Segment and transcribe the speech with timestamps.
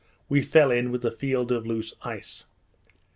[0.27, 2.45] we fell in with a field of loose ice.